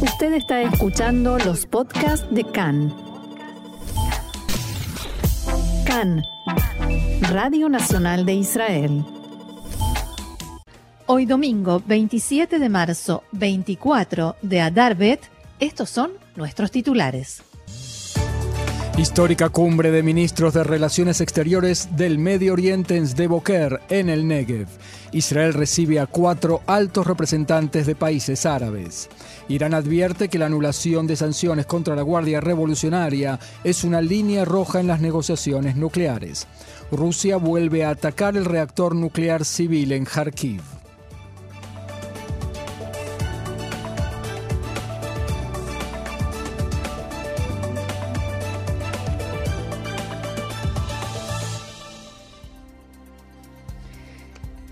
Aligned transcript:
Usted 0.00 0.34
está 0.34 0.60
escuchando 0.60 1.38
los 1.38 1.64
podcasts 1.64 2.26
de 2.30 2.44
CAN. 2.44 2.94
CAN, 5.86 6.22
Radio 7.30 7.70
Nacional 7.70 8.26
de 8.26 8.34
Israel. 8.34 9.04
Hoy 11.06 11.24
domingo 11.24 11.82
27 11.86 12.58
de 12.58 12.68
marzo, 12.68 13.24
24 13.32 14.36
de 14.42 14.60
Adarbet, 14.60 15.30
estos 15.60 15.88
son 15.88 16.10
nuestros 16.34 16.70
titulares. 16.70 17.45
Histórica 18.98 19.50
cumbre 19.50 19.90
de 19.90 20.02
ministros 20.02 20.54
de 20.54 20.64
Relaciones 20.64 21.20
Exteriores 21.20 21.96
del 21.96 22.18
Medio 22.18 22.54
Oriente 22.54 22.96
en 22.96 23.06
Sdeboker, 23.06 23.82
en 23.90 24.08
el 24.08 24.26
Negev. 24.26 24.68
Israel 25.12 25.52
recibe 25.52 26.00
a 26.00 26.06
cuatro 26.06 26.62
altos 26.66 27.06
representantes 27.06 27.86
de 27.86 27.94
países 27.94 28.46
árabes. 28.46 29.10
Irán 29.48 29.74
advierte 29.74 30.28
que 30.28 30.38
la 30.38 30.46
anulación 30.46 31.06
de 31.06 31.16
sanciones 31.16 31.66
contra 31.66 31.94
la 31.94 32.00
Guardia 32.00 32.40
Revolucionaria 32.40 33.38
es 33.64 33.84
una 33.84 34.00
línea 34.00 34.46
roja 34.46 34.80
en 34.80 34.86
las 34.86 35.02
negociaciones 35.02 35.76
nucleares. 35.76 36.46
Rusia 36.90 37.36
vuelve 37.36 37.84
a 37.84 37.90
atacar 37.90 38.34
el 38.34 38.46
reactor 38.46 38.94
nuclear 38.94 39.44
civil 39.44 39.92
en 39.92 40.06
Kharkiv. 40.06 40.75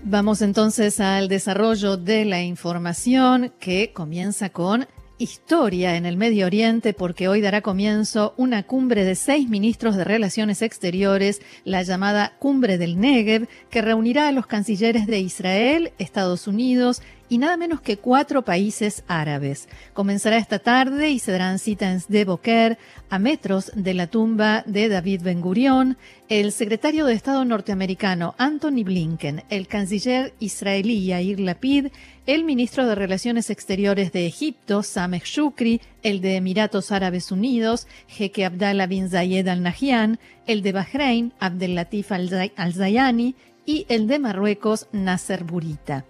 Vamos 0.07 0.43
entonces 0.43 0.99
al 0.99 1.27
desarrollo 1.29 1.97
de 1.97 2.25
la 2.25 2.43
información 2.43 3.51
que 3.59 3.91
comienza 3.91 4.51
con 4.51 4.85
historia 5.17 5.95
en 5.95 6.05
el 6.05 6.15
Medio 6.15 6.45
Oriente 6.45 6.93
porque 6.93 7.27
hoy 7.27 7.41
dará 7.41 7.61
comienzo 7.61 8.35
una 8.37 8.61
cumbre 8.67 9.03
de 9.03 9.15
seis 9.15 9.49
ministros 9.49 9.95
de 9.95 10.03
Relaciones 10.03 10.61
Exteriores, 10.61 11.41
la 11.63 11.81
llamada 11.81 12.35
Cumbre 12.37 12.77
del 12.77 12.99
Negev, 12.99 13.47
que 13.71 13.81
reunirá 13.81 14.27
a 14.27 14.31
los 14.31 14.45
cancilleres 14.45 15.07
de 15.07 15.21
Israel, 15.21 15.91
Estados 15.97 16.47
Unidos 16.47 17.01
y 17.29 17.37
nada 17.37 17.57
menos 17.57 17.81
que 17.81 17.97
cuatro 17.97 18.43
países 18.43 19.03
árabes. 19.07 19.67
Comenzará 19.93 20.37
esta 20.37 20.59
tarde 20.59 21.09
y 21.09 21.19
se 21.19 21.31
darán 21.31 21.59
cita 21.59 21.91
en 21.91 21.99
Sde 21.99 22.25
a 23.09 23.19
metros 23.19 23.71
de 23.75 23.93
la 23.93 24.07
tumba 24.07 24.63
de 24.65 24.89
David 24.89 25.21
Ben 25.23 25.41
Gurion, 25.41 25.97
el 26.29 26.51
secretario 26.51 27.05
de 27.05 27.13
Estado 27.13 27.45
norteamericano 27.45 28.35
Anthony 28.37 28.83
Blinken, 28.83 29.43
el 29.49 29.67
canciller 29.67 30.33
israelí 30.39 31.05
Yair 31.05 31.39
Lapid, 31.39 31.87
el 32.25 32.43
ministro 32.43 32.87
de 32.87 32.95
Relaciones 32.95 33.49
Exteriores 33.49 34.11
de 34.11 34.25
Egipto, 34.25 34.81
Sameh 34.81 35.21
Shukri, 35.23 35.81
el 36.01 36.21
de 36.21 36.37
Emiratos 36.37 36.91
Árabes 36.91 37.31
Unidos, 37.31 37.87
Jeque 38.07 38.45
Abdallah 38.45 38.87
bin 38.87 39.09
Zayed 39.09 39.47
Al 39.47 39.61
Nahyan, 39.61 40.19
el 40.47 40.61
de 40.61 40.71
Bahrein, 40.71 41.33
Abdel 41.39 41.75
Latif 41.75 42.11
Al-Zayani, 42.11 43.35
y 43.65 43.85
el 43.89 44.07
de 44.07 44.19
Marruecos, 44.19 44.87
Nasser 44.91 45.43
Burita. 45.43 46.05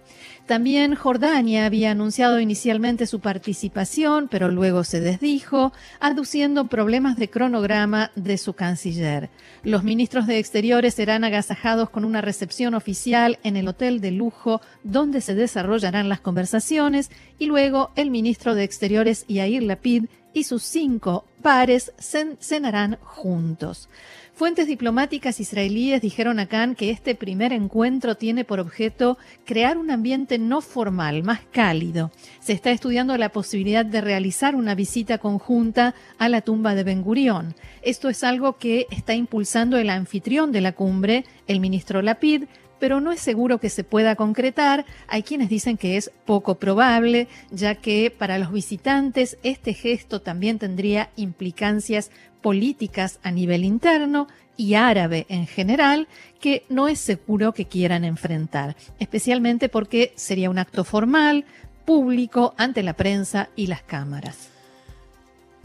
También 0.46 0.94
Jordania 0.94 1.66
había 1.66 1.90
anunciado 1.90 2.38
inicialmente 2.38 3.08
su 3.08 3.18
participación, 3.18 4.28
pero 4.28 4.48
luego 4.48 4.84
se 4.84 5.00
desdijo, 5.00 5.72
aduciendo 5.98 6.68
problemas 6.68 7.16
de 7.16 7.28
cronograma 7.28 8.12
de 8.14 8.38
su 8.38 8.52
canciller. 8.52 9.28
Los 9.64 9.82
ministros 9.82 10.28
de 10.28 10.38
Exteriores 10.38 10.94
serán 10.94 11.24
agasajados 11.24 11.90
con 11.90 12.04
una 12.04 12.20
recepción 12.20 12.74
oficial 12.74 13.40
en 13.42 13.56
el 13.56 13.66
hotel 13.66 14.00
de 14.00 14.12
lujo 14.12 14.60
donde 14.84 15.20
se 15.20 15.34
desarrollarán 15.34 16.08
las 16.08 16.20
conversaciones 16.20 17.10
y 17.40 17.46
luego 17.46 17.90
el 17.96 18.12
ministro 18.12 18.54
de 18.54 18.62
Exteriores 18.62 19.24
Yair 19.26 19.64
Lapid 19.64 20.04
y 20.32 20.44
sus 20.44 20.62
cinco 20.62 21.24
pares 21.42 21.92
cenarán 22.38 22.98
juntos. 23.02 23.88
Fuentes 24.36 24.66
diplomáticas 24.66 25.40
israelíes 25.40 26.02
dijeron 26.02 26.38
a 26.40 26.46
Khan 26.46 26.74
que 26.74 26.90
este 26.90 27.14
primer 27.14 27.54
encuentro 27.54 28.16
tiene 28.16 28.44
por 28.44 28.60
objeto 28.60 29.16
crear 29.46 29.78
un 29.78 29.90
ambiente 29.90 30.36
no 30.36 30.60
formal, 30.60 31.22
más 31.22 31.40
cálido. 31.52 32.12
Se 32.40 32.52
está 32.52 32.70
estudiando 32.70 33.16
la 33.16 33.30
posibilidad 33.30 33.86
de 33.86 34.02
realizar 34.02 34.54
una 34.54 34.74
visita 34.74 35.16
conjunta 35.16 35.94
a 36.18 36.28
la 36.28 36.42
tumba 36.42 36.74
de 36.74 36.84
Ben 36.84 37.00
Gurión. 37.00 37.54
Esto 37.80 38.10
es 38.10 38.22
algo 38.24 38.58
que 38.58 38.86
está 38.90 39.14
impulsando 39.14 39.78
el 39.78 39.88
anfitrión 39.88 40.52
de 40.52 40.60
la 40.60 40.72
cumbre, 40.72 41.24
el 41.46 41.58
ministro 41.58 42.02
Lapid, 42.02 42.44
pero 42.78 43.00
no 43.00 43.12
es 43.12 43.20
seguro 43.20 43.58
que 43.58 43.70
se 43.70 43.84
pueda 43.84 44.16
concretar. 44.16 44.84
Hay 45.08 45.22
quienes 45.22 45.48
dicen 45.48 45.78
que 45.78 45.96
es 45.96 46.10
poco 46.26 46.56
probable, 46.56 47.28
ya 47.50 47.76
que 47.76 48.10
para 48.10 48.36
los 48.36 48.52
visitantes 48.52 49.38
este 49.42 49.72
gesto 49.72 50.20
también 50.20 50.58
tendría 50.58 51.08
implicancias 51.16 52.10
políticas 52.46 53.18
a 53.24 53.32
nivel 53.32 53.64
interno 53.64 54.28
y 54.56 54.74
árabe 54.74 55.26
en 55.28 55.48
general 55.48 56.06
que 56.40 56.62
no 56.68 56.86
es 56.86 57.00
seguro 57.00 57.52
que 57.52 57.64
quieran 57.64 58.04
enfrentar, 58.04 58.76
especialmente 59.00 59.68
porque 59.68 60.12
sería 60.14 60.48
un 60.48 60.60
acto 60.60 60.84
formal, 60.84 61.44
público, 61.84 62.54
ante 62.56 62.84
la 62.84 62.92
prensa 62.92 63.48
y 63.56 63.66
las 63.66 63.82
cámaras. 63.82 64.50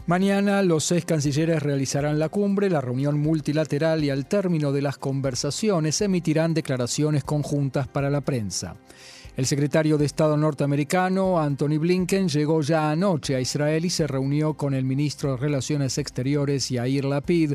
Mañana 0.06 0.60
los 0.62 0.82
seis 0.82 1.04
cancilleres 1.04 1.62
realizarán 1.62 2.18
la 2.18 2.28
cumbre, 2.28 2.68
la 2.68 2.80
reunión 2.80 3.20
multilateral 3.20 4.02
y 4.02 4.10
al 4.10 4.26
término 4.26 4.72
de 4.72 4.82
las 4.82 4.98
conversaciones 4.98 6.00
emitirán 6.00 6.52
declaraciones 6.52 7.22
conjuntas 7.22 7.86
para 7.86 8.10
la 8.10 8.22
prensa. 8.22 8.74
El 9.34 9.46
secretario 9.46 9.96
de 9.96 10.04
Estado 10.04 10.36
norteamericano, 10.36 11.40
Anthony 11.40 11.78
Blinken, 11.78 12.28
llegó 12.28 12.60
ya 12.60 12.90
anoche 12.90 13.34
a 13.34 13.40
Israel 13.40 13.82
y 13.86 13.90
se 13.90 14.06
reunió 14.06 14.52
con 14.54 14.74
el 14.74 14.84
ministro 14.84 15.30
de 15.30 15.36
Relaciones 15.38 15.96
Exteriores, 15.96 16.68
Yair 16.68 17.06
Lapid, 17.06 17.54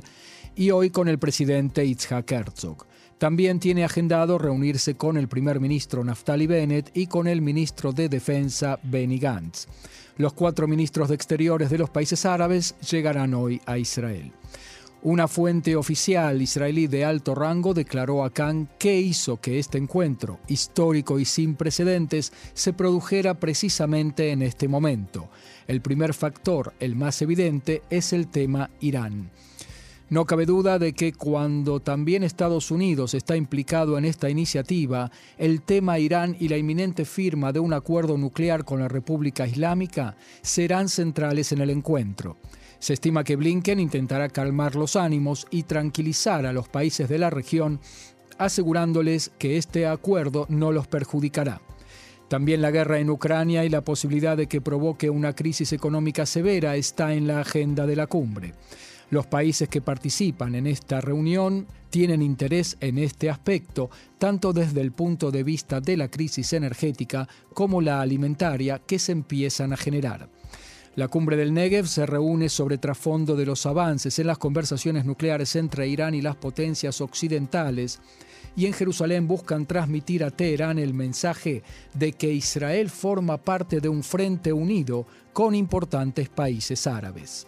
y 0.56 0.72
hoy 0.72 0.90
con 0.90 1.08
el 1.08 1.20
presidente 1.20 1.86
Itzhak 1.86 2.32
Herzog. 2.32 2.88
También 3.20 3.60
tiene 3.60 3.84
agendado 3.84 4.40
reunirse 4.40 4.96
con 4.96 5.18
el 5.18 5.28
primer 5.28 5.60
ministro 5.60 6.04
Naftali 6.04 6.48
Bennett 6.48 6.90
y 6.96 7.06
con 7.06 7.28
el 7.28 7.42
ministro 7.42 7.94
de 7.94 8.09
Defensa 8.09 8.80
Benny 8.82 9.20
Gantz. 9.20 9.68
Los 10.18 10.34
cuatro 10.34 10.68
ministros 10.68 11.09
de 11.09 11.16
Exteriores 11.16 11.70
de 11.70 11.78
los 11.78 11.92
países 11.92 12.26
árabes 12.26 12.74
llegarán 12.90 13.36
hoy 13.36 13.62
a 13.68 13.78
Israel. 13.78 14.32
Una 15.03 15.28
fuente 15.28 15.75
oficial 15.75 16.41
israelí 16.41 16.88
de 16.88 17.06
alto 17.06 17.35
rango 17.35 17.75
declaró 17.75 18.24
a 18.24 18.31
Khan 18.31 18.68
que 18.80 19.00
hizo 19.00 19.40
que 19.40 19.59
este 19.59 19.78
encuentro, 19.78 20.40
histórico 20.47 21.19
y 21.19 21.25
sin 21.25 21.56
precedentes, 21.56 22.34
se 22.56 22.74
produjera 22.74 23.35
precisamente 23.35 24.31
en 24.31 24.41
este 24.41 24.68
momento. 24.68 25.30
El 25.68 25.81
primer 25.81 26.16
factor, 26.16 26.74
el 26.80 26.96
más 26.96 27.22
evidente, 27.22 27.84
es 27.91 28.12
el 28.12 28.28
tema 28.28 28.72
Irán. 28.80 29.30
No 30.09 30.25
cabe 30.25 30.46
duda 30.46 30.80
de 30.80 30.94
que 30.94 31.14
cuando 31.14 31.79
también 31.79 32.24
Estados 32.24 32.72
Unidos 32.72 33.14
está 33.14 33.35
implicado 33.35 33.97
en 33.97 34.06
esta 34.06 34.29
iniciativa, 34.29 35.12
el 35.38 35.62
tema 35.62 36.00
Irán 36.00 36.35
y 36.40 36.47
la 36.47 36.58
inminente 36.58 37.06
firma 37.06 37.52
de 37.52 37.59
un 37.59 37.74
acuerdo 37.74 38.18
nuclear 38.18 38.66
con 38.66 38.79
la 38.79 38.88
República 38.88 39.46
Islámica 39.46 40.16
serán 40.41 40.90
centrales 40.90 41.52
en 41.52 41.59
el 41.59 41.69
encuentro. 41.69 42.38
Se 42.80 42.94
estima 42.94 43.24
que 43.24 43.36
Blinken 43.36 43.80
intentará 43.80 44.30
calmar 44.30 44.76
los 44.76 44.96
ánimos 44.96 45.48
y 45.50 45.64
tranquilizar 45.64 46.46
a 46.46 46.54
los 46.54 46.70
países 46.70 47.10
de 47.10 47.18
la 47.18 47.30
región, 47.30 47.80
asegurándoles 48.38 49.32
que 49.40 49.58
este 49.58 49.88
acuerdo 49.88 50.46
no 50.50 50.72
los 50.72 50.88
perjudicará. 50.88 51.62
También 52.28 52.62
la 52.62 52.72
guerra 52.72 53.00
en 53.00 53.10
Ucrania 53.10 53.64
y 53.64 53.70
la 53.70 53.82
posibilidad 53.82 54.36
de 54.36 54.48
que 54.48 54.62
provoque 54.62 55.10
una 55.10 55.34
crisis 55.34 55.72
económica 55.72 56.26
severa 56.26 56.76
está 56.76 57.14
en 57.14 57.26
la 57.26 57.40
agenda 57.40 57.86
de 57.86 57.96
la 57.96 58.08
cumbre. 58.08 58.54
Los 59.09 59.26
países 59.26 59.70
que 59.70 59.80
participan 59.80 60.54
en 60.56 60.68
esta 60.68 61.00
reunión 61.00 61.66
tienen 61.90 62.22
interés 62.22 62.76
en 62.82 62.98
este 62.98 63.30
aspecto, 63.30 63.90
tanto 64.18 64.52
desde 64.52 64.82
el 64.82 64.92
punto 64.92 65.32
de 65.32 65.44
vista 65.44 65.80
de 65.80 65.96
la 65.96 66.09
crisis 66.09 66.52
energética 66.52 67.30
como 67.54 67.80
la 67.80 68.02
alimentaria 68.02 68.80
que 68.80 69.00
se 69.00 69.14
empiezan 69.14 69.72
a 69.72 69.78
generar. 69.78 70.28
La 70.97 71.09
cumbre 71.09 71.38
del 71.38 71.53
Negev 71.53 71.85
se 71.85 72.08
reúne 72.08 72.49
sobre 72.49 72.79
trasfondo 72.79 73.35
de 73.35 73.46
los 73.46 73.67
avances 73.67 74.17
en 74.17 74.26
las 74.26 74.40
conversaciones 74.40 75.05
nucleares 75.05 75.55
entre 75.55 75.88
Irán 75.88 76.16
y 76.16 76.23
las 76.23 76.35
potencias 76.38 77.02
occidentales 77.02 77.99
y 78.55 78.66
en 78.66 78.73
Jerusalén 78.73 79.28
buscan 79.28 79.67
transmitir 79.67 80.23
a 80.23 80.32
Teherán 80.32 80.79
el 80.79 80.96
mensaje 80.96 81.61
de 81.94 82.14
que 82.14 82.34
Israel 82.34 82.90
forma 82.90 83.38
parte 83.38 83.79
de 83.79 83.90
un 83.90 84.02
frente 84.02 84.52
unido 84.52 85.05
con 85.34 85.53
importantes 85.53 86.29
países 86.29 86.88
árabes. 86.88 87.46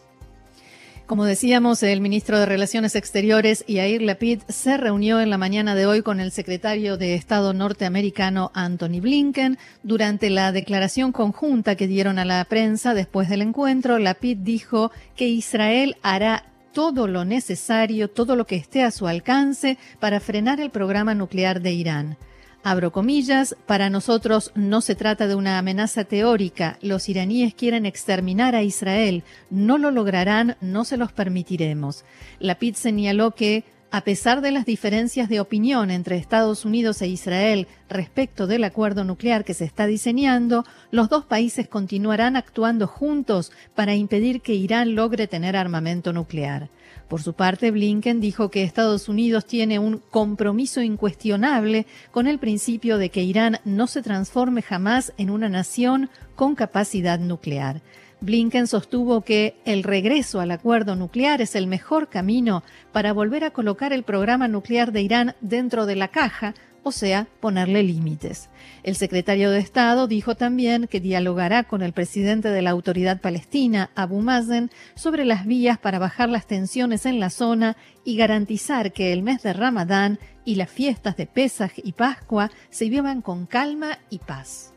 Como 1.09 1.25
decíamos, 1.25 1.81
el 1.81 2.01
ministro 2.01 2.37
de 2.37 2.45
Relaciones 2.45 2.95
Exteriores, 2.95 3.65
Yair 3.67 4.03
Lapid, 4.03 4.41
se 4.47 4.77
reunió 4.77 5.19
en 5.19 5.31
la 5.31 5.39
mañana 5.39 5.73
de 5.73 5.87
hoy 5.87 6.03
con 6.03 6.19
el 6.19 6.31
secretario 6.31 6.97
de 6.97 7.15
Estado 7.15 7.51
norteamericano, 7.51 8.51
Anthony 8.53 9.01
Blinken. 9.01 9.57
Durante 9.81 10.29
la 10.29 10.51
declaración 10.51 11.11
conjunta 11.11 11.73
que 11.73 11.87
dieron 11.87 12.19
a 12.19 12.25
la 12.25 12.45
prensa 12.45 12.93
después 12.93 13.27
del 13.27 13.41
encuentro, 13.41 13.97
Lapid 13.97 14.37
dijo 14.37 14.91
que 15.15 15.27
Israel 15.27 15.97
hará 16.03 16.45
todo 16.73 17.07
lo 17.07 17.25
necesario, 17.25 18.11
todo 18.11 18.35
lo 18.35 18.45
que 18.45 18.57
esté 18.57 18.83
a 18.83 18.91
su 18.91 19.07
alcance 19.07 19.79
para 19.99 20.19
frenar 20.19 20.59
el 20.61 20.69
programa 20.69 21.15
nuclear 21.15 21.59
de 21.59 21.71
Irán. 21.71 22.17
Abro 22.61 22.91
comillas, 22.91 23.55
para 23.65 23.89
nosotros 23.89 24.51
no 24.53 24.81
se 24.81 24.93
trata 24.93 25.27
de 25.27 25.35
una 25.35 25.57
amenaza 25.57 26.03
teórica. 26.03 26.77
Los 26.81 27.07
iraníes 27.07 27.53
quieren 27.53 27.85
exterminar 27.85 28.53
a 28.53 28.63
Israel. 28.63 29.23
No 29.49 29.77
lo 29.77 29.91
lograrán, 29.91 30.57
no 30.59 30.83
se 30.83 30.97
los 30.97 31.13
permitiremos. 31.13 32.03
Lapid 32.39 32.75
señaló 32.75 33.31
que 33.31 33.63
a 33.91 34.01
pesar 34.01 34.41
de 34.41 34.51
las 34.51 34.65
diferencias 34.65 35.29
de 35.29 35.39
opinión 35.39 35.89
entre 35.89 36.17
Estados 36.17 36.63
Unidos 36.63 37.01
e 37.01 37.07
Israel 37.07 37.67
respecto 37.89 38.45
del 38.45 38.63
acuerdo 38.63 39.03
nuclear 39.03 39.43
que 39.43 39.55
se 39.55 39.65
está 39.65 39.87
diseñando, 39.87 40.63
los 40.91 41.09
dos 41.09 41.25
países 41.25 41.67
continuarán 41.67 42.35
actuando 42.35 42.85
juntos 42.85 43.51
para 43.73 43.95
impedir 43.95 44.41
que 44.41 44.53
Irán 44.53 44.93
logre 44.93 45.27
tener 45.27 45.55
armamento 45.55 46.13
nuclear. 46.13 46.69
Por 47.07 47.23
su 47.23 47.33
parte, 47.33 47.71
Blinken 47.71 48.21
dijo 48.21 48.51
que 48.51 48.61
Estados 48.61 49.09
Unidos 49.09 49.45
tiene 49.45 49.79
un 49.79 49.97
compromiso 50.11 50.83
incuestionable 50.83 51.87
con 52.11 52.27
el 52.27 52.37
principio 52.37 52.99
de 52.99 53.09
que 53.09 53.23
Irán 53.23 53.57
no 53.65 53.87
se 53.87 54.03
transforme 54.03 54.61
jamás 54.61 55.13
en 55.17 55.31
una 55.31 55.49
nación 55.49 56.11
con 56.35 56.53
capacidad 56.53 57.19
nuclear. 57.19 57.81
Blinken 58.21 58.67
sostuvo 58.67 59.21
que 59.21 59.55
el 59.63 59.83
regreso 59.83 60.41
al 60.41 60.51
acuerdo 60.51 60.95
nuclear 60.95 61.41
es 61.41 61.55
el 61.55 61.67
mejor 61.67 62.09
camino 62.09 62.63
para 62.91 63.13
volver 63.13 63.45
a 63.45 63.51
colocar 63.51 63.93
el 63.93 64.03
programa 64.03 64.49
nuclear 64.49 64.91
de 64.91 65.01
Irán 65.01 65.35
dentro 65.39 65.85
de 65.85 65.95
la 65.95 66.09
caja, 66.09 66.53
o 66.83 66.91
sea, 66.91 67.27
ponerle 67.39 67.81
límites. 67.81 68.49
El 68.83 68.95
secretario 68.95 69.51
de 69.51 69.59
Estado 69.59 70.07
dijo 70.07 70.35
también 70.35 70.87
que 70.87 70.99
dialogará 70.99 71.63
con 71.63 71.81
el 71.81 71.93
presidente 71.93 72.49
de 72.49 72.61
la 72.61 72.71
Autoridad 72.71 73.21
Palestina, 73.21 73.89
Abu 73.95 74.19
Mazen, 74.19 74.69
sobre 74.95 75.23
las 75.23 75.45
vías 75.45 75.77
para 75.77 75.99
bajar 75.99 76.27
las 76.29 76.45
tensiones 76.45 77.05
en 77.05 77.21
la 77.21 77.29
zona 77.29 77.77
y 78.03 78.17
garantizar 78.17 78.91
que 78.91 79.13
el 79.13 79.23
mes 79.23 79.43
de 79.43 79.53
Ramadán 79.53 80.19
y 80.43 80.55
las 80.55 80.69
fiestas 80.69 81.15
de 81.15 81.25
Pesaj 81.25 81.71
y 81.77 81.93
Pascua 81.93 82.51
se 82.69 82.89
vivan 82.89 83.21
con 83.21 83.45
calma 83.45 83.99
y 84.09 84.19
paz. 84.19 84.73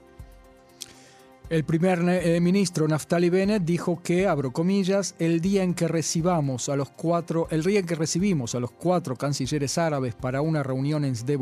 El 1.53 1.65
primer 1.65 1.99
eh, 2.09 2.41
ministro 2.41 2.89
Naftali 2.89 3.29
Bennett 3.29 3.63
dijo 3.63 4.01
que, 4.03 4.27
abro 4.27 4.55
comillas, 4.55 5.15
el 5.19 5.43
día 5.43 5.63
en 5.63 5.75
que 5.75 5.87
recibamos 5.87 6.71
a 6.71 6.77
los 6.77 6.89
cuatro, 6.89 7.47
el 7.51 7.63
día 7.63 7.81
en 7.81 7.85
que 7.85 7.95
recibimos 7.95 8.55
a 8.55 8.59
los 8.59 8.71
cuatro 8.71 9.17
cancilleres 9.17 9.77
árabes 9.77 10.15
para 10.15 10.41
una 10.41 10.63
reunión 10.63 11.05
en 11.05 11.15
Sde 11.15 11.39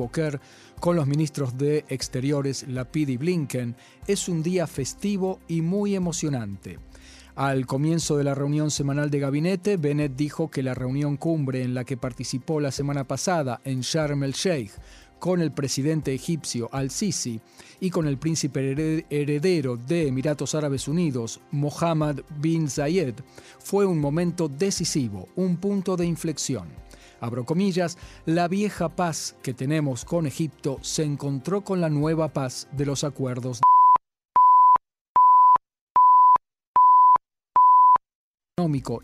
con 0.81 0.97
los 0.97 1.07
ministros 1.07 1.57
de 1.57 1.85
Exteriores 1.89 2.67
Lapid 2.67 3.09
y 3.09 3.19
Blinken 3.19 3.77
es 4.09 4.29
un 4.29 4.43
día 4.43 4.67
festivo 4.67 5.39
y 5.47 5.62
muy 5.62 5.95
emocionante. 5.95 6.81
Al 7.37 7.65
comienzo 7.67 8.17
de 8.17 8.25
la 8.25 8.35
reunión 8.35 8.73
semanal 8.73 9.11
de 9.11 9.21
gabinete, 9.21 9.77
Bennett 9.77 10.17
dijo 10.17 10.51
que 10.51 10.65
la 10.65 10.75
reunión 10.75 11.19
cumbre 11.19 11.63
en 11.63 11.73
la 11.73 11.85
que 11.85 11.97
participó 11.97 12.59
la 12.59 12.73
semana 12.73 13.05
pasada 13.05 13.61
en 13.63 13.83
Sharm 13.83 14.25
el 14.25 14.33
Sheikh 14.33 14.73
con 15.20 15.40
el 15.40 15.52
presidente 15.52 16.12
egipcio 16.12 16.69
al-Sisi 16.72 17.40
y 17.78 17.90
con 17.90 18.08
el 18.08 18.19
príncipe 18.19 19.05
heredero 19.08 19.76
de 19.76 20.08
Emiratos 20.08 20.56
Árabes 20.56 20.88
Unidos, 20.88 21.40
Mohammed 21.52 22.22
bin 22.40 22.69
Zayed, 22.69 23.14
fue 23.61 23.87
un 23.87 24.00
momento 24.00 24.49
decisivo, 24.49 25.28
un 25.37 25.58
punto 25.58 25.96
de 25.96 26.06
inflexión. 26.06 26.69
Abro 27.20 27.44
comillas, 27.44 27.99
la 28.26 28.49
vieja 28.49 28.88
paz 28.88 29.37
que 29.43 29.55
tenemos 29.55 30.05
con 30.05 30.26
Egipto 30.26 30.78
se 30.81 31.05
encontró 31.05 31.62
con 31.62 31.81
la 31.81 31.90
nueva 31.90 32.32
paz 32.32 32.67
de 32.72 32.87
los 32.87 33.05
acuerdos 33.05 33.61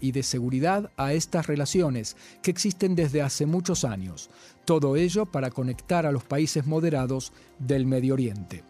y 0.00 0.12
de 0.12 0.22
seguridad 0.22 0.90
a 0.96 1.12
estas 1.12 1.46
relaciones 1.46 2.16
que 2.42 2.50
existen 2.50 2.94
desde 2.94 3.22
hace 3.22 3.46
muchos 3.46 3.84
años, 3.84 4.30
todo 4.64 4.96
ello 4.96 5.26
para 5.26 5.50
conectar 5.50 6.06
a 6.06 6.12
los 6.12 6.24
países 6.24 6.66
moderados 6.66 7.32
del 7.58 7.86
Medio 7.86 8.14
Oriente. 8.14 8.62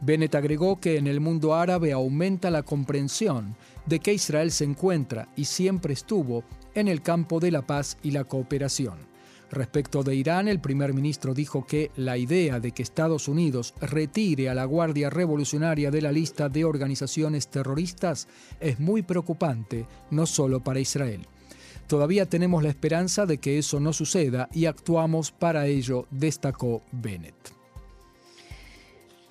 Bennett 0.00 0.34
agregó 0.34 0.80
que 0.80 0.98
en 0.98 1.06
el 1.06 1.20
mundo 1.20 1.54
árabe 1.54 1.92
aumenta 1.92 2.50
la 2.50 2.62
comprensión 2.62 3.56
de 3.86 4.00
que 4.00 4.12
Israel 4.12 4.50
se 4.50 4.64
encuentra 4.64 5.28
y 5.36 5.46
siempre 5.46 5.94
estuvo 5.94 6.44
en 6.74 6.88
el 6.88 7.00
campo 7.00 7.40
de 7.40 7.50
la 7.50 7.66
paz 7.66 7.96
y 8.02 8.10
la 8.10 8.24
cooperación. 8.24 9.13
Respecto 9.50 10.02
de 10.02 10.14
Irán, 10.14 10.48
el 10.48 10.60
primer 10.60 10.94
ministro 10.94 11.34
dijo 11.34 11.66
que 11.66 11.90
la 11.96 12.16
idea 12.16 12.60
de 12.60 12.72
que 12.72 12.82
Estados 12.82 13.28
Unidos 13.28 13.74
retire 13.80 14.48
a 14.48 14.54
la 14.54 14.64
Guardia 14.64 15.10
Revolucionaria 15.10 15.90
de 15.90 16.02
la 16.02 16.12
lista 16.12 16.48
de 16.48 16.64
organizaciones 16.64 17.48
terroristas 17.48 18.28
es 18.60 18.80
muy 18.80 19.02
preocupante, 19.02 19.86
no 20.10 20.26
solo 20.26 20.60
para 20.60 20.80
Israel. 20.80 21.26
Todavía 21.86 22.26
tenemos 22.26 22.62
la 22.62 22.70
esperanza 22.70 23.26
de 23.26 23.38
que 23.38 23.58
eso 23.58 23.78
no 23.78 23.92
suceda 23.92 24.48
y 24.52 24.66
actuamos 24.66 25.30
para 25.30 25.66
ello, 25.66 26.06
destacó 26.10 26.82
Bennett. 26.92 27.63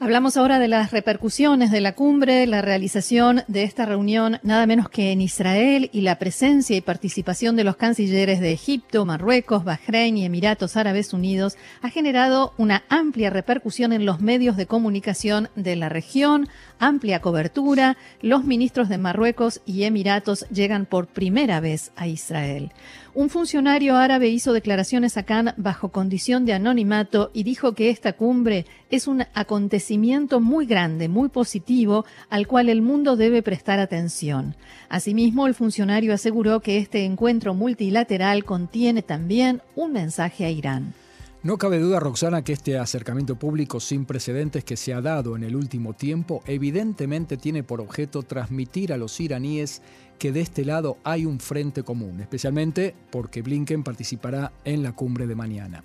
Hablamos 0.03 0.35
ahora 0.35 0.59
de 0.59 0.67
las 0.67 0.91
repercusiones 0.91 1.71
de 1.71 1.79
la 1.79 1.95
cumbre, 1.95 2.45
la 2.45 2.61
realización 2.61 3.43
de 3.47 3.63
esta 3.63 3.85
reunión 3.85 4.37
nada 4.43 4.67
menos 4.67 4.89
que 4.89 5.13
en 5.13 5.21
Israel 5.21 5.89
y 5.93 6.01
la 6.01 6.19
presencia 6.19 6.75
y 6.75 6.81
participación 6.81 7.55
de 7.55 7.63
los 7.63 7.77
cancilleres 7.77 8.41
de 8.41 8.51
Egipto, 8.51 9.05
Marruecos, 9.05 9.63
Bahrein 9.63 10.17
y 10.17 10.25
Emiratos 10.25 10.75
Árabes 10.75 11.13
Unidos 11.13 11.55
ha 11.81 11.89
generado 11.89 12.51
una 12.57 12.83
amplia 12.89 13.29
repercusión 13.29 13.93
en 13.93 14.05
los 14.05 14.19
medios 14.19 14.57
de 14.57 14.65
comunicación 14.65 15.47
de 15.55 15.77
la 15.77 15.87
región, 15.87 16.49
amplia 16.79 17.21
cobertura. 17.21 17.95
Los 18.21 18.43
ministros 18.43 18.89
de 18.89 18.97
Marruecos 18.97 19.61
y 19.65 19.83
Emiratos 19.83 20.45
llegan 20.49 20.85
por 20.85 21.07
primera 21.07 21.61
vez 21.61 21.93
a 21.95 22.07
Israel. 22.07 22.73
Un 23.15 23.29
funcionario 23.29 23.95
árabe 23.95 24.27
hizo 24.27 24.51
declaraciones 24.51 25.17
a 25.17 25.23
Cannes 25.23 25.53
bajo 25.55 25.89
condición 25.89 26.45
de 26.45 26.53
anonimato 26.53 27.29
y 27.31 27.43
dijo 27.43 27.73
que 27.73 27.91
esta 27.91 28.13
cumbre 28.13 28.65
es 28.89 29.07
un 29.07 29.23
acontecimiento 29.35 29.92
muy 29.97 30.65
grande, 30.65 31.07
muy 31.09 31.29
positivo, 31.29 32.05
al 32.29 32.47
cual 32.47 32.69
el 32.69 32.81
mundo 32.81 33.15
debe 33.15 33.41
prestar 33.41 33.79
atención. 33.79 34.55
Asimismo, 34.89 35.47
el 35.47 35.53
funcionario 35.53 36.13
aseguró 36.13 36.59
que 36.61 36.77
este 36.77 37.05
encuentro 37.05 37.53
multilateral 37.53 38.43
contiene 38.43 39.01
también 39.01 39.61
un 39.75 39.93
mensaje 39.93 40.45
a 40.45 40.49
Irán. 40.49 40.93
No 41.43 41.57
cabe 41.57 41.79
duda, 41.79 41.99
Roxana, 41.99 42.41
que 42.41 42.53
este 42.53 42.77
acercamiento 42.77 43.35
público 43.35 43.81
sin 43.81 44.05
precedentes 44.05 44.63
que 44.63 44.77
se 44.77 44.93
ha 44.93 45.01
dado 45.01 45.35
en 45.35 45.43
el 45.43 45.57
último 45.57 45.91
tiempo 45.91 46.41
evidentemente 46.47 47.35
tiene 47.35 47.63
por 47.63 47.81
objeto 47.81 48.23
transmitir 48.23 48.93
a 48.93 48.97
los 48.97 49.19
iraníes 49.19 49.81
que 50.17 50.31
de 50.31 50.39
este 50.39 50.63
lado 50.63 50.97
hay 51.03 51.25
un 51.25 51.41
frente 51.41 51.83
común, 51.83 52.21
especialmente 52.21 52.95
porque 53.09 53.41
Blinken 53.41 53.83
participará 53.83 54.53
en 54.63 54.83
la 54.83 54.93
cumbre 54.93 55.27
de 55.27 55.35
mañana. 55.35 55.83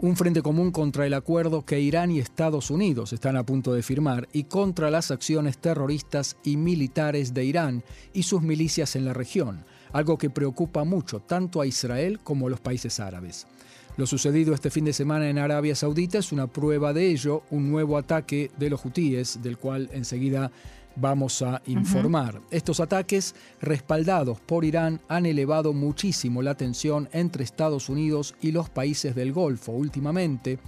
Un 0.00 0.14
frente 0.14 0.42
común 0.42 0.70
contra 0.70 1.06
el 1.06 1.14
acuerdo 1.14 1.64
que 1.64 1.80
Irán 1.80 2.12
y 2.12 2.20
Estados 2.20 2.70
Unidos 2.70 3.12
están 3.12 3.36
a 3.36 3.44
punto 3.44 3.72
de 3.72 3.82
firmar 3.82 4.28
y 4.32 4.44
contra 4.44 4.92
las 4.92 5.10
acciones 5.10 5.58
terroristas 5.58 6.36
y 6.44 6.56
militares 6.56 7.34
de 7.34 7.44
Irán 7.44 7.82
y 8.12 8.22
sus 8.22 8.40
milicias 8.40 8.94
en 8.94 9.04
la 9.04 9.12
región, 9.12 9.64
algo 9.92 10.16
que 10.16 10.30
preocupa 10.30 10.84
mucho 10.84 11.18
tanto 11.18 11.60
a 11.60 11.66
Israel 11.66 12.20
como 12.22 12.46
a 12.46 12.50
los 12.50 12.60
países 12.60 13.00
árabes. 13.00 13.48
Lo 13.96 14.06
sucedido 14.06 14.54
este 14.54 14.70
fin 14.70 14.84
de 14.84 14.92
semana 14.92 15.28
en 15.28 15.38
Arabia 15.38 15.74
Saudita 15.74 16.18
es 16.18 16.30
una 16.30 16.46
prueba 16.46 16.92
de 16.92 17.10
ello, 17.10 17.42
un 17.50 17.68
nuevo 17.68 17.98
ataque 17.98 18.52
de 18.56 18.70
los 18.70 18.84
hutíes, 18.84 19.42
del 19.42 19.58
cual 19.58 19.90
enseguida 19.92 20.52
vamos 21.00 21.42
a 21.42 21.62
informar. 21.66 22.40
Estos 22.50 22.80
ataques, 22.80 23.34
respaldados 23.60 24.40
por 24.40 24.64
Irán, 24.64 25.00
han 25.08 25.26
elevado 25.26 25.72
muchísimo 25.72 26.42
la 26.42 26.54
tensión 26.54 27.08
entre 27.12 27.44
Estados 27.44 27.88
Unidos 27.88 28.34
y 28.40 28.52
los 28.52 28.68
países 28.68 29.14
del 29.14 29.32
Golfo 29.32 29.72
últimamente, 29.72 30.58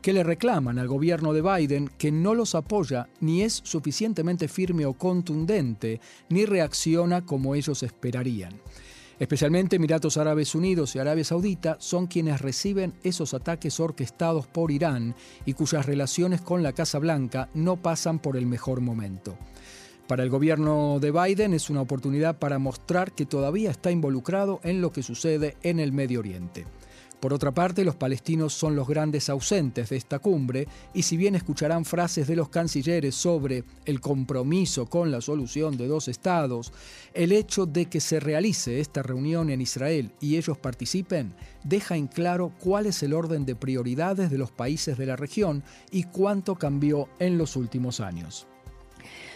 que 0.00 0.12
le 0.12 0.22
reclaman 0.22 0.78
al 0.78 0.88
gobierno 0.88 1.32
de 1.32 1.40
Biden 1.40 1.88
que 1.96 2.12
no 2.12 2.34
los 2.34 2.54
apoya 2.54 3.08
ni 3.20 3.42
es 3.42 3.62
suficientemente 3.64 4.48
firme 4.48 4.84
o 4.84 4.92
contundente, 4.92 6.00
ni 6.28 6.44
reacciona 6.44 7.24
como 7.24 7.54
ellos 7.54 7.82
esperarían. 7.82 8.52
Especialmente 9.18 9.76
Emiratos 9.76 10.16
Árabes 10.16 10.54
Unidos 10.54 10.94
y 10.94 10.98
Arabia 10.98 11.24
Saudita 11.24 11.76
son 11.78 12.06
quienes 12.08 12.40
reciben 12.40 12.94
esos 13.04 13.32
ataques 13.32 13.78
orquestados 13.78 14.46
por 14.46 14.72
Irán 14.72 15.14
y 15.46 15.52
cuyas 15.52 15.86
relaciones 15.86 16.40
con 16.40 16.62
la 16.62 16.72
Casa 16.72 16.98
Blanca 16.98 17.48
no 17.54 17.76
pasan 17.76 18.18
por 18.18 18.36
el 18.36 18.46
mejor 18.46 18.80
momento. 18.80 19.36
Para 20.08 20.22
el 20.22 20.30
gobierno 20.30 20.98
de 21.00 21.12
Biden 21.12 21.54
es 21.54 21.70
una 21.70 21.80
oportunidad 21.80 22.38
para 22.38 22.58
mostrar 22.58 23.12
que 23.12 23.24
todavía 23.24 23.70
está 23.70 23.90
involucrado 23.90 24.60
en 24.62 24.80
lo 24.80 24.92
que 24.92 25.02
sucede 25.02 25.56
en 25.62 25.80
el 25.80 25.92
Medio 25.92 26.18
Oriente. 26.18 26.66
Por 27.24 27.32
otra 27.32 27.54
parte, 27.54 27.86
los 27.86 27.96
palestinos 27.96 28.52
son 28.52 28.76
los 28.76 28.86
grandes 28.86 29.30
ausentes 29.30 29.88
de 29.88 29.96
esta 29.96 30.18
cumbre 30.18 30.68
y 30.92 31.04
si 31.04 31.16
bien 31.16 31.34
escucharán 31.34 31.86
frases 31.86 32.28
de 32.28 32.36
los 32.36 32.50
cancilleres 32.50 33.14
sobre 33.14 33.64
el 33.86 34.02
compromiso 34.02 34.84
con 34.90 35.10
la 35.10 35.22
solución 35.22 35.78
de 35.78 35.86
dos 35.86 36.08
estados, 36.08 36.70
el 37.14 37.32
hecho 37.32 37.64
de 37.64 37.86
que 37.86 38.00
se 38.00 38.20
realice 38.20 38.78
esta 38.78 39.02
reunión 39.02 39.48
en 39.48 39.62
Israel 39.62 40.12
y 40.20 40.36
ellos 40.36 40.58
participen 40.58 41.32
deja 41.64 41.96
en 41.96 42.08
claro 42.08 42.52
cuál 42.58 42.84
es 42.84 43.02
el 43.02 43.14
orden 43.14 43.46
de 43.46 43.56
prioridades 43.56 44.30
de 44.30 44.36
los 44.36 44.50
países 44.50 44.98
de 44.98 45.06
la 45.06 45.16
región 45.16 45.64
y 45.90 46.02
cuánto 46.02 46.56
cambió 46.56 47.08
en 47.20 47.38
los 47.38 47.56
últimos 47.56 48.00
años. 48.00 48.46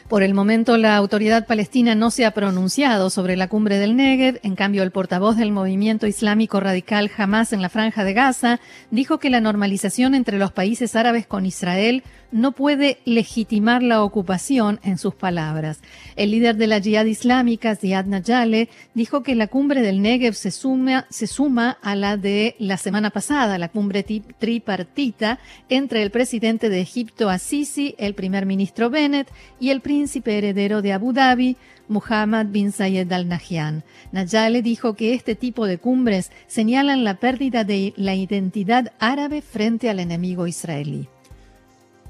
Por 0.09 0.23
el 0.23 0.33
momento, 0.33 0.79
la 0.79 0.97
autoridad 0.97 1.47
palestina 1.47 1.95
no 1.95 2.11
se 2.11 2.25
ha 2.25 2.31
pronunciado 2.31 3.11
sobre 3.11 3.37
la 3.37 3.49
cumbre 3.49 3.77
del 3.77 3.95
Negev. 3.95 4.41
En 4.43 4.55
cambio, 4.55 4.83
el 4.83 4.91
portavoz 4.91 5.37
del 5.37 5.53
movimiento 5.53 6.07
islámico 6.07 6.61
radical 6.61 7.11
Hamas 7.15 7.53
en 7.53 7.61
la 7.61 7.69
franja 7.69 8.05
de 8.05 8.15
Gaza 8.15 8.59
dijo 8.91 9.19
que 9.19 9.29
la 9.29 9.43
normalización 9.43 10.15
entre 10.15 10.39
los 10.39 10.51
países 10.51 10.97
árabes 10.97 11.27
con 11.27 11.45
Israel 11.45 12.05
no 12.31 12.53
puede 12.53 12.99
legitimar 13.05 13.83
la 13.83 14.03
ocupación, 14.03 14.81
en 14.83 14.99
sus 14.99 15.15
palabras. 15.15 15.81
El 16.17 16.31
líder 16.31 16.57
de 16.57 16.67
la 16.67 16.81
Jihad 16.81 17.07
Islámica, 17.07 17.75
Ziad 17.75 18.05
Nayale, 18.05 18.69
dijo 18.95 19.23
que 19.23 19.35
la 19.35 19.47
cumbre 19.47 19.81
del 19.81 20.03
Negev 20.03 20.35
se 20.35 20.51
suma, 20.51 21.07
se 21.11 21.27
suma 21.27 21.79
a 21.83 21.95
la 21.97 22.17
de 22.17 22.55
la 22.59 22.77
semana 22.77 23.11
pasada, 23.11 23.59
la 23.59 23.69
cumbre 23.69 24.03
tripartita 24.03 25.39
entre 25.69 26.03
el 26.03 26.11
presidente 26.11 26.69
de 26.69 26.81
Egipto, 26.81 27.31
Assisi, 27.31 27.95
el 27.99 28.15
primer 28.15 28.47
ministro 28.47 28.91
Bennett 28.91 29.31
y 29.59 29.71
el 29.71 29.81
heredero 30.25 30.83
de 30.83 30.93
Abu 30.93 31.13
Dhabi, 31.13 31.57
Muhammad 31.89 32.47
bin 32.47 32.73
Zayed 32.73 33.11
al 33.13 33.29
Nahyan. 33.29 33.83
Nayale 34.13 34.63
dijo 34.63 34.95
que 34.95 35.15
este 35.15 35.35
tipo 35.35 35.67
de 35.67 35.79
cumbres 35.79 36.31
señalan 36.47 37.05
la 37.05 37.19
pérdida 37.19 37.65
de 37.65 37.95
la 37.97 38.15
identidad 38.15 38.93
árabe 38.99 39.43
frente 39.43 39.89
al 39.89 40.01
enemigo 40.01 40.47
israelí. 40.47 41.09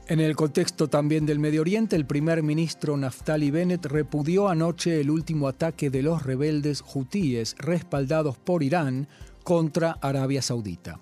En 0.08 0.20
el 0.20 0.36
contexto 0.36 0.88
también 0.88 1.26
del 1.26 1.38
Medio 1.38 1.60
Oriente, 1.60 1.94
el 1.94 2.06
primer 2.06 2.42
ministro 2.42 2.96
Naftali 2.96 3.50
Bennett 3.50 3.84
repudió 3.84 4.48
anoche 4.48 5.00
el 5.00 5.10
último 5.10 5.48
ataque 5.48 5.90
de 5.90 6.02
los 6.02 6.22
rebeldes 6.22 6.82
hutíes 6.94 7.54
respaldados 7.58 8.38
por 8.38 8.62
Irán 8.62 9.06
contra 9.44 9.92
Arabia 10.00 10.40
Saudita. 10.40 10.98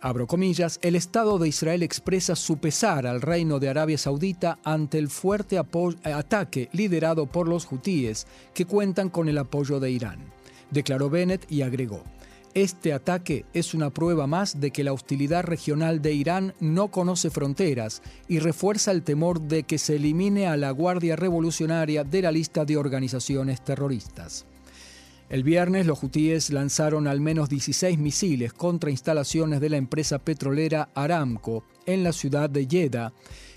Abro 0.00 0.28
comillas, 0.28 0.78
el 0.82 0.94
Estado 0.94 1.38
de 1.38 1.48
Israel 1.48 1.82
expresa 1.82 2.36
su 2.36 2.58
pesar 2.58 3.04
al 3.04 3.20
reino 3.20 3.58
de 3.58 3.68
Arabia 3.68 3.98
Saudita 3.98 4.58
ante 4.62 4.96
el 4.96 5.08
fuerte 5.08 5.58
ataque 5.58 6.68
liderado 6.72 7.26
por 7.26 7.48
los 7.48 7.70
hutíes 7.70 8.28
que 8.54 8.64
cuentan 8.64 9.08
con 9.08 9.28
el 9.28 9.38
apoyo 9.38 9.80
de 9.80 9.90
Irán, 9.90 10.20
declaró 10.70 11.10
Bennett 11.10 11.50
y 11.50 11.62
agregó. 11.62 12.04
Este 12.54 12.92
ataque 12.92 13.44
es 13.52 13.74
una 13.74 13.90
prueba 13.90 14.28
más 14.28 14.60
de 14.60 14.70
que 14.70 14.84
la 14.84 14.92
hostilidad 14.92 15.42
regional 15.42 16.00
de 16.00 16.12
Irán 16.12 16.54
no 16.60 16.88
conoce 16.88 17.30
fronteras 17.30 18.00
y 18.28 18.38
refuerza 18.38 18.92
el 18.92 19.02
temor 19.02 19.40
de 19.40 19.64
que 19.64 19.78
se 19.78 19.96
elimine 19.96 20.46
a 20.46 20.56
la 20.56 20.70
Guardia 20.70 21.16
Revolucionaria 21.16 22.04
de 22.04 22.22
la 22.22 22.30
lista 22.30 22.64
de 22.64 22.76
organizaciones 22.76 23.62
terroristas. 23.64 24.46
El 25.28 25.42
viernes 25.42 25.84
los 25.84 26.02
hutíes 26.02 26.48
lanzaron 26.50 27.06
al 27.06 27.20
menos 27.20 27.50
16 27.50 27.98
misiles 27.98 28.54
contra 28.54 28.90
instalaciones 28.90 29.60
de 29.60 29.68
la 29.68 29.76
empresa 29.76 30.18
petrolera 30.18 30.88
Aramco 30.94 31.64
en 31.84 32.02
la 32.02 32.14
ciudad 32.14 32.48
de 32.48 32.66
Jeddah, 32.66 33.12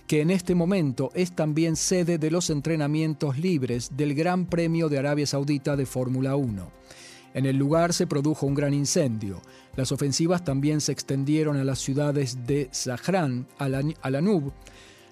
que 0.05 0.19
en 0.19 0.31
este 0.31 0.53
momento 0.53 1.11
es 1.15 1.33
también 1.33 1.77
sede 1.77 2.17
de 2.17 2.29
los 2.29 2.49
entrenamientos 2.49 3.37
libres 3.37 3.91
del 3.95 4.15
Gran 4.15 4.47
Premio 4.47 4.89
de 4.89 4.99
Arabia 4.99 5.25
Saudita 5.25 5.77
de 5.77 5.85
Fórmula 5.85 6.35
1. 6.35 6.69
En 7.33 7.45
el 7.45 7.55
lugar 7.55 7.93
se 7.93 8.05
produjo 8.05 8.45
un 8.45 8.55
gran 8.55 8.73
incendio. 8.73 9.41
Las 9.77 9.93
ofensivas 9.93 10.43
también 10.43 10.81
se 10.81 10.91
extendieron 10.91 11.55
a 11.55 11.63
las 11.63 11.79
ciudades 11.79 12.45
de 12.45 12.69
Zahran, 12.73 13.47
Alanub, 13.57 14.51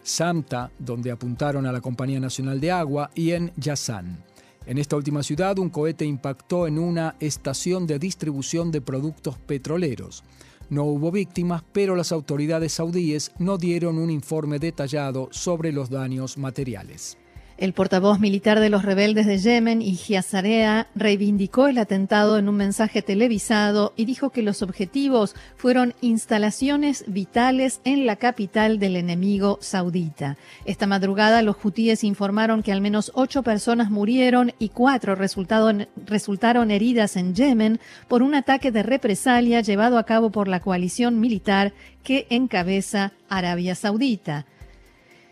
Samta, 0.03 0.71
donde 0.77 1.11
apuntaron 1.11 1.65
a 1.65 1.71
la 1.71 1.79
Compañía 1.79 2.19
Nacional 2.19 2.59
de 2.59 2.71
Agua, 2.71 3.11
y 3.15 3.31
en 3.31 3.53
Yazan. 3.55 4.25
En 4.69 4.77
esta 4.77 4.95
última 4.95 5.23
ciudad, 5.23 5.57
un 5.57 5.71
cohete 5.71 6.05
impactó 6.05 6.67
en 6.67 6.77
una 6.77 7.15
estación 7.19 7.87
de 7.87 7.97
distribución 7.97 8.69
de 8.69 8.81
productos 8.81 9.35
petroleros. 9.39 10.23
No 10.69 10.83
hubo 10.83 11.11
víctimas, 11.11 11.63
pero 11.71 11.95
las 11.95 12.11
autoridades 12.11 12.73
saudíes 12.73 13.31
no 13.39 13.57
dieron 13.57 13.97
un 13.97 14.11
informe 14.11 14.59
detallado 14.59 15.27
sobre 15.31 15.71
los 15.71 15.89
daños 15.89 16.37
materiales. 16.37 17.17
El 17.59 17.73
portavoz 17.73 18.21
militar 18.21 18.61
de 18.61 18.69
los 18.69 18.85
rebeldes 18.85 19.25
de 19.25 19.37
Yemen, 19.37 19.83
Zarea, 20.23 20.87
reivindicó 20.95 21.67
el 21.67 21.77
atentado 21.77 22.37
en 22.37 22.47
un 22.47 22.55
mensaje 22.55 23.01
televisado 23.01 23.91
y 23.97 24.05
dijo 24.05 24.29
que 24.29 24.43
los 24.43 24.61
objetivos 24.61 25.35
fueron 25.57 25.93
instalaciones 25.99 27.03
vitales 27.07 27.81
en 27.83 28.05
la 28.05 28.15
capital 28.15 28.79
del 28.79 28.95
enemigo 28.95 29.57
saudita. 29.59 30.37
Esta 30.63 30.87
madrugada 30.87 31.41
los 31.41 31.57
hutíes 31.61 32.05
informaron 32.05 32.63
que 32.63 32.71
al 32.71 32.79
menos 32.79 33.11
ocho 33.13 33.43
personas 33.43 33.91
murieron 33.91 34.53
y 34.57 34.69
cuatro 34.69 35.15
resultaron 35.15 36.71
heridas 36.71 37.17
en 37.17 37.35
Yemen 37.35 37.81
por 38.07 38.23
un 38.23 38.35
ataque 38.35 38.71
de 38.71 38.83
represalia 38.83 39.59
llevado 39.59 39.97
a 39.97 40.05
cabo 40.05 40.29
por 40.29 40.47
la 40.47 40.61
coalición 40.61 41.19
militar 41.19 41.73
que 42.03 42.25
encabeza 42.29 43.11
Arabia 43.27 43.75
Saudita. 43.75 44.45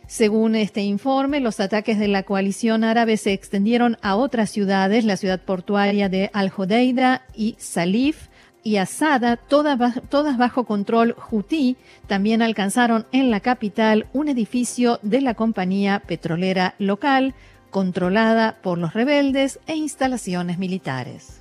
Según 0.07 0.55
este 0.55 0.83
informe, 0.83 1.41
los 1.41 1.59
ataques 1.59 1.99
de 1.99 2.07
la 2.07 2.23
coalición 2.23 2.85
árabe 2.85 3.17
se 3.17 3.33
extendieron 3.33 3.97
a 4.01 4.15
otras 4.15 4.49
ciudades, 4.49 5.03
la 5.03 5.17
ciudad 5.17 5.41
portuaria 5.41 6.07
de 6.07 6.29
Al-Hodeida 6.31 7.25
y 7.35 7.55
Salif 7.59 8.29
y 8.63 8.77
Asada, 8.77 9.35
todas, 9.35 10.01
todas 10.09 10.37
bajo 10.37 10.63
control 10.63 11.15
hutí, 11.29 11.75
también 12.07 12.41
alcanzaron 12.41 13.05
en 13.11 13.29
la 13.29 13.41
capital 13.41 14.07
un 14.13 14.29
edificio 14.29 14.99
de 15.01 15.19
la 15.19 15.33
compañía 15.33 15.99
petrolera 15.99 16.75
local, 16.79 17.35
controlada 17.69 18.59
por 18.63 18.77
los 18.77 18.93
rebeldes 18.93 19.59
e 19.67 19.75
instalaciones 19.75 20.57
militares. 20.57 21.36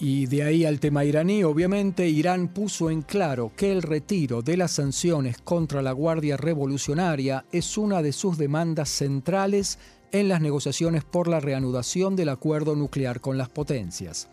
Y 0.00 0.26
de 0.26 0.42
ahí 0.42 0.64
al 0.64 0.80
tema 0.80 1.04
iraní, 1.04 1.44
obviamente 1.44 2.08
Irán 2.08 2.48
puso 2.48 2.90
en 2.90 3.02
claro 3.02 3.52
que 3.56 3.70
el 3.70 3.82
retiro 3.82 4.42
de 4.42 4.56
las 4.56 4.72
sanciones 4.72 5.38
contra 5.38 5.82
la 5.82 5.92
Guardia 5.92 6.36
Revolucionaria 6.36 7.44
es 7.52 7.78
una 7.78 8.02
de 8.02 8.12
sus 8.12 8.36
demandas 8.36 8.88
centrales 8.88 9.78
en 10.10 10.28
las 10.28 10.40
negociaciones 10.40 11.04
por 11.04 11.28
la 11.28 11.40
reanudación 11.40 12.16
del 12.16 12.28
acuerdo 12.28 12.74
nuclear 12.74 13.20
con 13.20 13.38
las 13.38 13.48
potencias. 13.48 14.28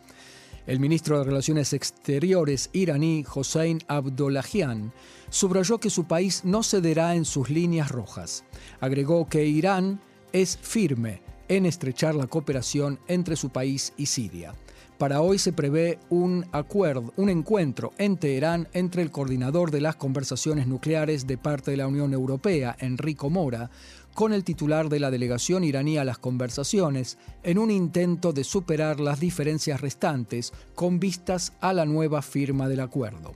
El 0.68 0.80
ministro 0.80 1.18
de 1.18 1.26
Relaciones 1.26 1.74
Exteriores 1.74 2.70
iraní, 2.74 3.26
Hossein 3.34 3.80
Abdollahian, 3.88 4.94
subrayó 5.30 5.80
que 5.80 5.90
su 5.90 6.06
país 6.06 6.42
no 6.44 6.62
cederá 6.64 7.16
en 7.16 7.26
sus 7.26 7.50
líneas 7.50 7.90
rojas. 7.90 8.46
Agregó 8.80 9.28
que 9.28 9.46
Irán 9.46 10.00
es 10.34 10.58
firme 10.58 11.22
en 11.48 11.66
estrechar 11.66 12.16
la 12.16 12.28
cooperación 12.28 13.00
entre 13.08 13.36
su 13.36 13.50
país 13.50 13.94
y 13.98 14.06
Siria. 14.06 14.54
Para 15.02 15.24
hoy 15.24 15.40
se 15.40 15.52
prevé 15.52 15.98
un 16.12 16.46
acuerdo, 16.52 17.12
un 17.18 17.30
encuentro 17.30 17.92
en 17.98 18.18
Teherán 18.18 18.68
entre 18.72 19.02
el 19.02 19.10
coordinador 19.10 19.72
de 19.72 19.82
las 19.82 19.96
conversaciones 19.96 20.68
nucleares 20.68 21.26
de 21.26 21.40
parte 21.40 21.72
de 21.72 21.78
la 21.78 21.88
Unión 21.88 22.14
Europea, 22.14 22.78
Enrico 22.80 23.32
Mora, 23.32 23.72
con 24.14 24.32
el 24.32 24.44
titular 24.44 24.90
de 24.90 25.00
la 25.00 25.10
delegación 25.10 25.64
iraní 25.64 25.98
a 25.98 26.06
las 26.06 26.20
conversaciones, 26.20 27.18
en 27.42 27.58
un 27.58 27.72
intento 27.72 28.32
de 28.32 28.44
superar 28.44 29.00
las 29.00 29.20
diferencias 29.20 29.82
restantes 29.82 30.54
con 30.76 31.00
vistas 31.00 31.54
a 31.62 31.74
la 31.74 31.88
nueva 31.88 32.22
firma 32.22 32.70
del 32.70 32.82
acuerdo. 32.82 33.34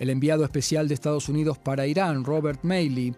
El 0.00 0.10
enviado 0.10 0.42
especial 0.42 0.88
de 0.88 0.94
Estados 0.94 1.28
Unidos 1.28 1.58
para 1.58 1.86
Irán, 1.86 2.24
Robert 2.24 2.64
Maley, 2.64 3.14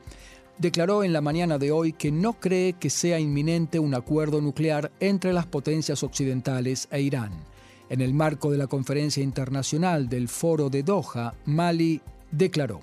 declaró 0.58 1.02
en 1.02 1.14
la 1.14 1.22
mañana 1.22 1.56
de 1.56 1.72
hoy 1.72 1.94
que 1.94 2.12
no 2.12 2.34
cree 2.34 2.74
que 2.74 2.90
sea 2.90 3.18
inminente 3.18 3.78
un 3.78 3.94
acuerdo 3.94 4.42
nuclear 4.42 4.92
entre 5.00 5.32
las 5.32 5.46
potencias 5.46 6.02
occidentales 6.02 6.86
e 6.90 7.00
Irán. 7.00 7.32
En 7.90 8.00
el 8.00 8.14
marco 8.14 8.52
de 8.52 8.56
la 8.56 8.68
conferencia 8.68 9.20
internacional 9.20 10.08
del 10.08 10.28
Foro 10.28 10.70
de 10.70 10.84
Doha, 10.84 11.34
Mali 11.44 12.00
declaró, 12.30 12.82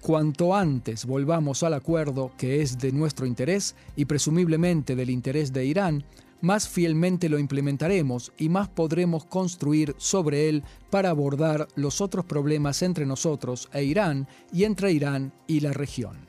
Cuanto 0.00 0.54
antes 0.54 1.04
volvamos 1.04 1.64
al 1.64 1.74
acuerdo 1.74 2.30
que 2.38 2.62
es 2.62 2.78
de 2.78 2.92
nuestro 2.92 3.26
interés 3.26 3.74
y 3.96 4.04
presumiblemente 4.04 4.94
del 4.94 5.10
interés 5.10 5.52
de 5.52 5.64
Irán, 5.66 6.04
más 6.40 6.68
fielmente 6.68 7.28
lo 7.28 7.40
implementaremos 7.40 8.32
y 8.38 8.48
más 8.48 8.68
podremos 8.68 9.24
construir 9.24 9.96
sobre 9.98 10.48
él 10.48 10.62
para 10.90 11.10
abordar 11.10 11.66
los 11.74 12.00
otros 12.00 12.24
problemas 12.24 12.82
entre 12.82 13.04
nosotros 13.04 13.68
e 13.72 13.82
Irán 13.82 14.28
y 14.52 14.62
entre 14.62 14.92
Irán 14.92 15.32
y 15.48 15.58
la 15.58 15.72
región. 15.72 16.28